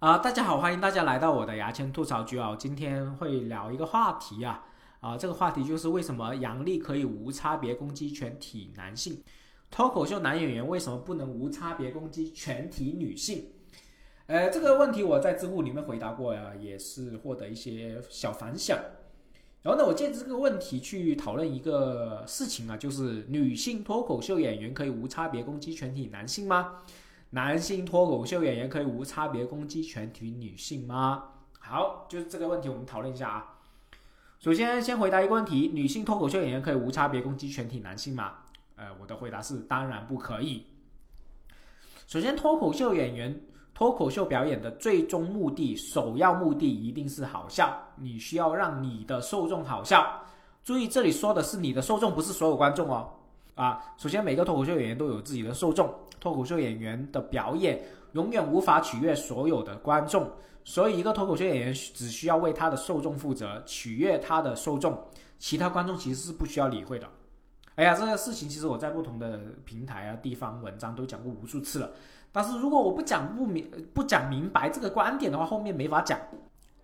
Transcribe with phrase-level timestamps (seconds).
[0.00, 2.56] 啊，大家好，欢迎大家来到我的牙签吐槽局啊！
[2.58, 4.64] 今天会聊一个话题啊，
[5.00, 9.22] 啊，这个话题就是为什么杨笠可以无差别攻击全体男性，
[9.70, 13.48] 脱口秀男演员为什么不能无差别攻击全体女性？
[14.24, 18.78] 呃，这个问题我在知乎里面回答过呀，也是获得一些小反响。
[19.62, 26.78] 然后呢，我借这个问题去讨论一个事情啊，就是女性脱口秀演员可以无差别攻击全体男性吗？
[27.32, 31.22] 男性脱口秀演员可以无差别攻击全体女性吗？
[31.60, 33.54] 好，就是这个问题，我们讨论一下啊。
[34.40, 38.32] 首先，先回答一个问题：女性脱口秀演员可以无差别攻击全体男性吗？
[38.74, 40.66] 呃，我的回答是当然不可以。
[42.08, 43.40] 首先，脱口秀演员
[43.74, 50.20] 脱口秀表演的最终目的、首要目的一定是好笑，你需要让你的受众好笑。
[50.64, 53.08] 注意，这里说的是你的受众，不是所有观众哦。
[53.54, 55.92] 啊，首先每个脱口秀演员都有自己的受众。
[56.18, 57.80] 脱口秀演员的表演
[58.12, 60.30] 永远无法取悦所有的观众，
[60.64, 65.02] 所以一个脱口秀演员只需要为他的受众负责，取悦他的受众，
[65.38, 67.08] 其他观众其实是不需要理会的。
[67.76, 71.90] 哎呀，这个事情其实我在不同的平台啊、地方文章都讲过无数次了。
[72.32, 76.18] 但是如果我不讲不明、不讲明白这个观点的话，后面没法讲。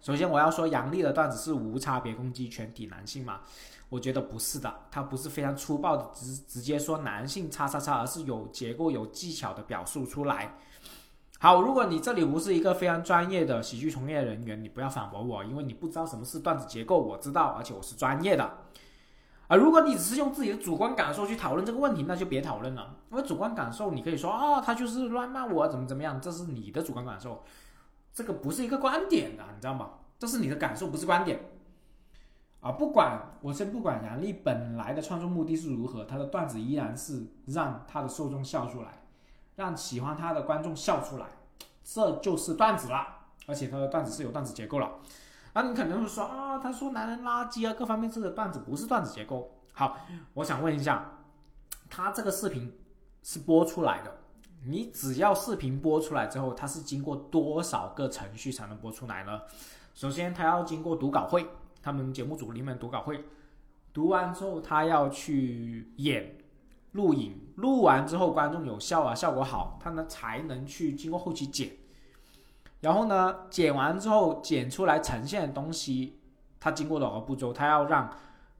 [0.00, 3.40] 首先我要说杨笠的段子是无差别攻击全体男性嘛？
[3.88, 10.56] 我觉得不是的，他不是非常粗暴的直直接说男性叉叉叉，而是有结构、有技巧的表述出来。
[11.38, 18.58] 好，如果你这里不是一个非常专业的喜剧从业人员，你不要反驳我，因为你不知道什么是段子结构，我知道，而且我是专业的。
[19.46, 22.96] 啊，如果你只是用自己的主观感受去讨论这个问题，那就别讨论了。
[23.12, 27.44] 因为主观感受，你可以说啊，他就是乱骂我，怎么怎么样，这是你的主观感受，
[28.16, 29.90] 这个不是一个观点的，你知道吗？
[30.18, 31.38] 这是你的感受，不是观点。
[32.60, 39.02] 啊，不管我先不管杨笠本来的创作目的是如何，他的段子依然是让他的受众笑出来，
[39.56, 41.26] 让喜欢他的观众笑出来，
[41.84, 43.06] 这就是段子了。
[43.46, 44.90] 而且他的段子是有段子结构了。
[45.52, 49.60] 那你可能会说啊，他说男人垃圾啊，各方面这个段子不是段子结构。
[49.74, 49.98] 好，
[50.32, 51.18] 我想问一下，
[51.90, 52.74] 他这个视频
[53.22, 54.10] 是播出来的，
[54.66, 59.42] 你只要视频播出来之后，它是经过多少个程序才能播出来呢？
[59.94, 61.46] 首先，它要经过读稿会。
[61.82, 63.24] 他们节目组里面读稿会，
[63.92, 66.36] 读完之后他要去演
[66.90, 71.70] 录影，录完之后观众有笑啊，效果好，他呢才能去经过后期剪。
[72.80, 76.18] 然后呢，剪完之后剪出来呈现的东西，
[76.58, 77.52] 他经过多少个步骤？
[77.52, 78.12] 他要让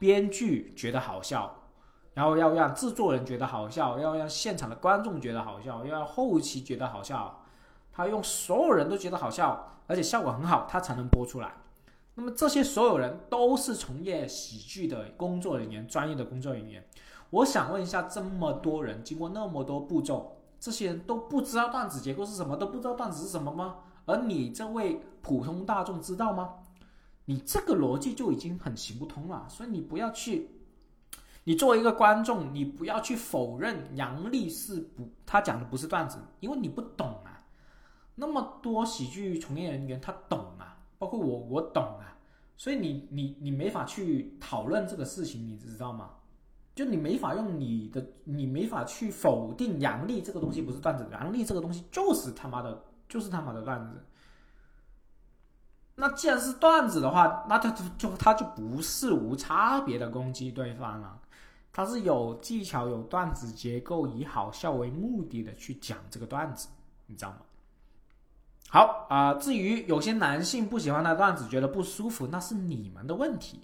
[0.00, 1.61] 编剧觉得好笑，
[2.14, 7.42] 然后要让制作人觉得好笑，要让现场的观众觉得好笑，要让后期觉得好笑，
[7.92, 11.54] 他用所有人都觉得好笑，而且效果很好，他才能播出来。
[12.14, 16.86] 那么这些所有人都是从业喜剧的工作人员，专业的工作人员。
[17.30, 23.76] 我想问一下，这么多人经过那么多步骤，这些人都不知道段子结构是什么，都不知道段子是什么吗？
[24.04, 26.56] 而你这位普通大众知道吗？
[27.24, 29.46] 你这个逻辑就已经很行不通了。
[29.48, 30.50] 所以你不要去，
[31.44, 37.44] 你作为一个观众，你不要去否认杨笠是不，他讲的不是段子，因为你不懂啊。
[38.14, 40.78] 那么多喜剧从业人员，他懂啊。
[40.98, 42.16] 包括我，我懂啊，
[42.56, 46.10] 所以你你你没法去讨论这个事情，你知道吗？
[46.76, 54.06] 就你没法用你的，你没法去否定杨笠这个东西不是段子，杨笠这个东西就是他妈的，就是他妈的段子。
[55.96, 61.20] 那既然是段子的话，那他就他就不是无差别的攻击对方了，
[61.72, 66.68] 他是有技巧、有段子结构，以好笑为目的的去讲这个段子，
[67.06, 67.38] 你知道吗？
[68.68, 73.60] 好啊，至于有些男性不喜欢他段子，觉得不舒服，那是你们的问题。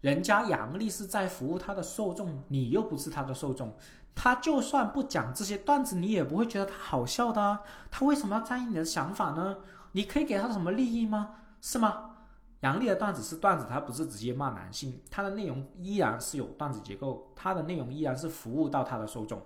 [0.00, 3.74] 人家杨笠是在服务他的受众，你又不是他的受众，
[4.14, 7.58] 他就算不讲这些段子，你也不会觉得他好笑的。
[7.90, 9.58] 他为什么要在意你的想法呢？
[9.92, 11.36] 你可以给他什么利益吗？
[11.60, 12.12] 是吗？
[12.60, 19.42] 杨笠的段子是段子，他不是直接骂男性，他的内容依然是有段子结构，他的内容依然是服务到他的受众。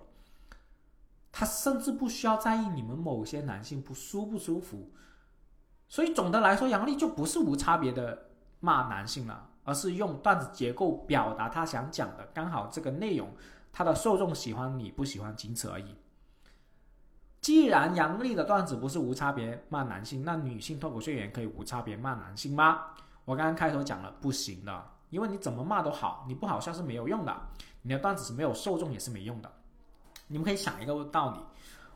[1.31, 4.91] 他甚至不需要在意你们某些男性不舒不舒服，
[5.87, 8.29] 所以总的来说，杨笠就不是无差别的
[8.59, 13.29] 骂男性了，而是用段子结构表达他想讲的，刚好这个内容
[13.71, 15.95] 他的受众喜欢你不喜欢，仅此而已。
[17.41, 22.81] 既然杨笠的段子不是无差别骂男性，那女性脱口秀演员可以无差别骂男性吗？
[23.25, 27.35] 我刚刚开头讲了，不行的，因为你怎么骂都好，你不好笑是没有用的，
[27.81, 29.51] 你的段子是没有受众也是没用的。
[30.27, 31.39] 你们可以想一个道理，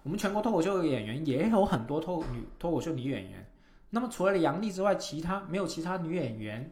[0.04, 3.50] 我们全国脱口秀演员也有很多脱女脱口秀女演员，
[3.90, 6.72] 那么除了杨笠之外，其他没有其他女演员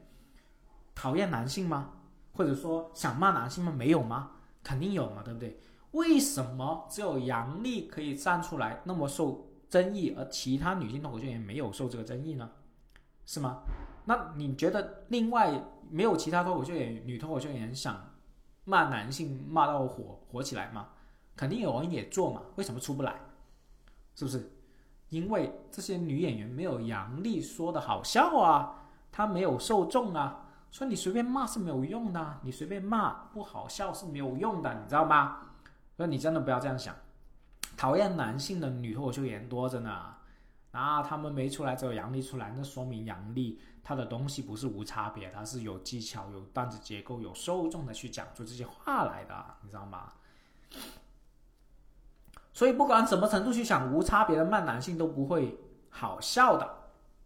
[0.93, 1.91] 讨厌男性吗？
[2.33, 3.71] 或者说想骂男性吗？
[3.71, 4.31] 没有吗？
[4.63, 5.59] 肯定有嘛，对不对？
[5.91, 12.49] 为什么只有杨笠可以站出来那么受争议，而其他女性脱口秀演员没有受这个争议呢？
[13.25, 13.61] 是吗？
[14.09, 18.01] 那你觉得另外没有其他脱口秀演员、女脱口秀演员想
[18.63, 20.87] 骂男性骂到火火起来吗？
[21.35, 23.19] 肯定有人也做嘛，为什么出不来？
[24.15, 24.49] 是不是？
[25.09, 35.39] 因为这些女演员没有杨笠说的好笑啊，她没有受众啊，所以你随便骂是没有用的，你随便骂不好笑是没有用的，你知道吗？
[35.97, 36.95] 所以你真的不要这样想。
[37.75, 40.16] 讨厌男性的女脱口秀演员多着呢。
[40.71, 50.13] 啊，他们没出来，只有杨笠出来，那说明杨笠他的东西不是无差别，他是有技巧、有段子结构、有受众的去讲出这些话来的，你知道吗？
[52.53, 55.57] 所以不管什么程度去想无差别的骂男性都不会
[55.89, 56.77] 好笑的。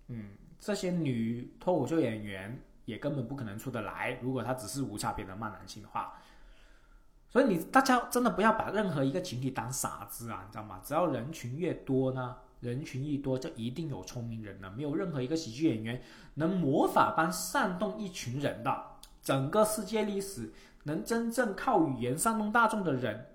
[0.07, 6.13] 嗯，这些女脱口秀演员也根本不可能出得来，如果他只是无差别的骂男性的话。
[7.31, 10.81] 所以你大家真的不要把任何一个群体当傻子啊，你知道吗？
[10.83, 12.35] 只要人群越多呢。
[12.59, 14.69] 人群一多，就一定有聪明人了。
[14.77, 15.99] 没有任何一个喜剧演员
[16.35, 18.85] 能魔法般煽动一群人的。
[19.23, 23.25] 整个世界历史能真正靠语言煽动大众的人，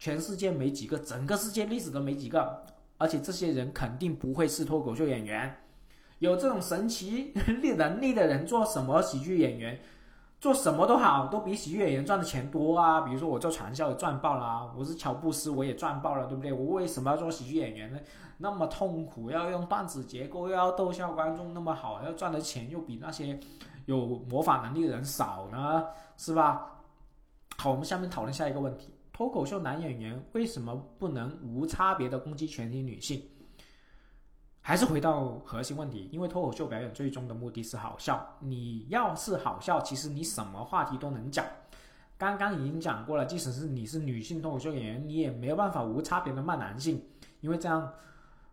[0.00, 2.64] 全世界没几个，整个世界历史都没几个。
[2.98, 5.58] 而且这些人肯定不会是脱口秀演员。
[6.18, 9.80] 有这种神奇力能力的人做什么喜剧演员？
[10.42, 13.02] 做什么都好，都比喜剧演员赚的钱多啊！
[13.02, 16.52] 比如说我做传销也赚爆了，我是乔布斯我也赚爆了，对不对？
[16.52, 18.00] 我为什么要做喜剧演员呢？
[18.38, 23.38] 那么痛苦，要用段子结构，又要逗笑观众，那么好，要赚的钱又比那些
[23.86, 25.84] 有魔法能力的人少呢，
[26.16, 26.72] 是吧？
[27.56, 33.22] 好，我们下面讨论下一个问题：脱口秀男演员为什么不能无差别的攻击全体女性？
[34.64, 38.24] 还是回到核心问题，因为脱口秀表演最终的目的是好笑。
[38.38, 41.44] 你要是好笑，其实你什么话题都能讲。
[42.16, 47.02] 刚刚已经讲过了，即使是你是女性脱口秀演员，你也没有办法无差别的骂男性，
[47.40, 47.92] 因为这样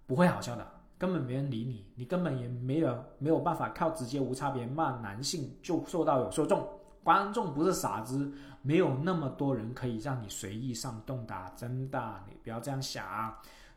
[0.07, 0.67] 不会好笑的，
[0.97, 6.67] 根本没人理你，你根本也没有没有办法靠直接无差别骂男性就受到有受众。
[7.03, 8.31] 观众不是傻子，
[8.63, 13.05] 没有那么多人可以让你随意上动的，真的，你不要这样想。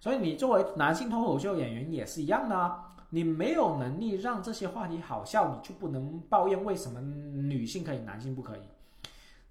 [0.02, 8.62] 所以你作为男性脱口秀演员也是一样的啊，你没有能力让这些话题好笑，你就不能抱怨为什么女性可以，男性不可以，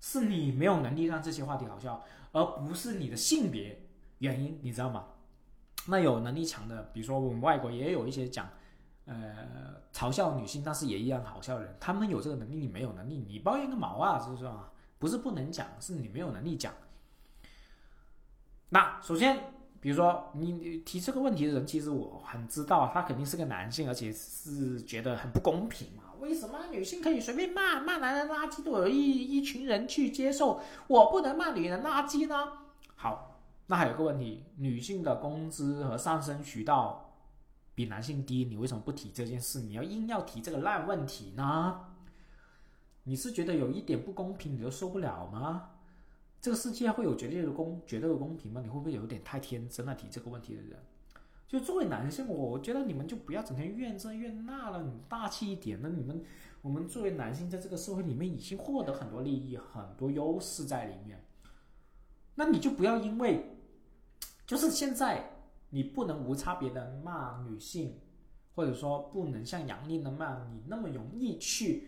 [0.01, 2.03] 是你没有能力让这些话题好笑，
[2.33, 3.81] 而不是你的性别
[4.18, 5.06] 原因，你知道吗？
[5.88, 8.50] 那有能力强的，比如说我们外国也有一些讲，
[9.06, 14.69] 呃，嘲笑女性但是也一样好笑的人，他们有这个能力，你没有能力，你抱怨个毛啊，是不是啊？
[15.00, 16.74] 不是不能讲，是你没有能力讲。
[18.68, 19.39] 那首先。
[19.81, 26.04] 比如说，你提这个问题的人，其实我很知道，他肯定是个男性，而且是觉得很不公平嘛。
[26.19, 32.60] 为什么女性可以随便骂骂男人垃圾，都有一一群人去接受，我不能骂女人垃圾呢？
[32.95, 37.16] 好，那还有个问题，女性的工资和上升渠道
[37.74, 39.62] 比男性低，你为什么不提这件事？
[39.62, 41.88] 你要硬要提这个烂问题呢？
[43.06, 45.71] 你是觉得有一点不公平，你就受不了吗？
[46.42, 48.62] 这个世界会有绝对的公绝对的公平吗？
[48.64, 49.94] 你会不会有点太天真了？
[49.94, 50.80] 提这个问题的人，
[51.48, 55.80] 就作为男性，我觉得你们就不要整天怨这怨那了，你大气一点。
[55.80, 56.20] 那你们，
[56.64, 61.24] 我们作为男性，在这个社会里面已经获得很多利益，很多优势在里面。
[62.34, 63.46] 那你就不要因为，
[64.48, 65.24] 就是现在
[65.70, 68.00] 你不能无差别的骂女性，
[68.56, 71.88] 或者说不能像杨丽那骂你那么容易去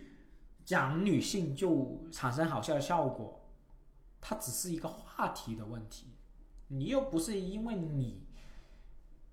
[0.63, 3.39] 讲女性就产生好笑的效果。
[4.25, 6.07] 它只是一个话题的问题，
[6.69, 8.23] 你又不是因为你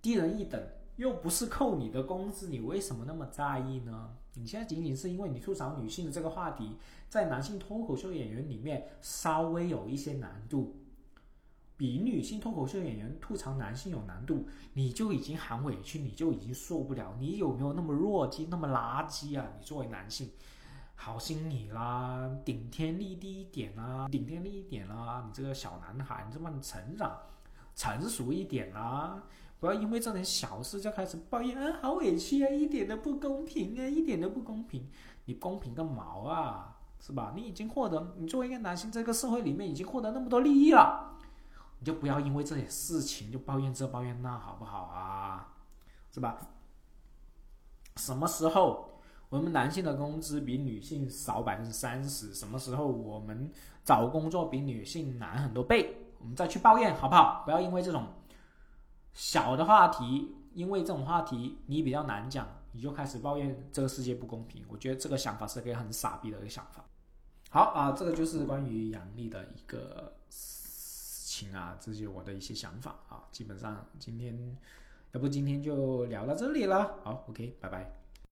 [0.02, 0.60] 低人一等，
[0.96, 4.16] 又不是扣你的工资，你为什么那么在意呢？
[4.34, 6.76] 你现在仅仅是因为你吐槽女性的这个话题，
[7.08, 10.74] 在男性脱口秀演员里面稍微有一些难度，
[11.76, 19.52] 比女性脱口秀演员吐槽男性有难度，你就已经很委屈，你就已经受不了，你有没有那么弱鸡，那么垃圾啊？
[19.56, 20.28] 你作为男性。
[21.02, 25.24] 好心你啦，顶天立地一点啦，顶天立地一点啦！
[25.26, 27.18] 你这个小男孩，你这么成长
[27.74, 29.22] 成熟一点啦，
[29.58, 34.90] 不要因为这点小事就开始抱怨啊，好委屈啊，一点都不公平啊，一点都不公平！
[35.24, 37.32] 你公平个毛啊，是吧？
[37.34, 41.16] 你已经获得，你作为一个男性，这个社会里面已经获得那么多利益了，
[41.78, 45.48] 你就不要因为这些事情就抱怨这抱怨那，好不好啊？
[46.12, 46.36] 是吧？
[47.96, 48.89] 什么时候？
[49.30, 53.48] 我们男性的工资比女性少百分之三十，什么时候我们
[53.84, 55.96] 找工作比女性难很多倍？
[56.18, 57.42] 我们再去抱怨好不好？
[57.44, 58.04] 不要因为这种
[59.14, 64.64] 小的话题，因为这种话题你比较难讲，你就开始抱怨这个世界不公平。
[64.68, 66.84] 我觉得这个想法是个很傻逼的一个想法。
[67.50, 73.22] 好啊，这个就是关于杨丽的一个事情啊，这是我的一些想法啊。
[73.30, 74.36] 基本上今天
[75.12, 77.99] 要不今天就聊到这里了，好，OK，拜拜。